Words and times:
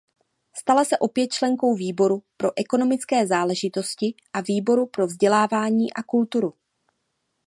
Stala 0.57 0.83
se 0.85 0.97
opět 0.97 1.27
členkou 1.27 1.75
výboru 1.75 2.23
pro 2.37 2.49
ekonomické 2.55 3.27
záležitosti 3.27 4.13
a 4.33 4.41
výboru 4.41 4.85
pro 4.87 5.07
vzdělávání 5.07 5.93
a 5.93 6.03
kulturu. 6.03 6.53